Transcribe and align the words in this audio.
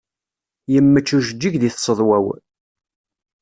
Yemmečč 0.73 1.09
ujeǧǧig 1.17 1.55
di 1.61 1.69
tseḍwa-w. 1.71 2.25